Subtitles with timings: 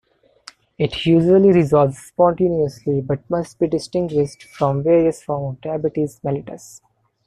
[0.79, 6.81] It usually resolves spontaneously, but must be distinguished from various forms of diabetes mellitus.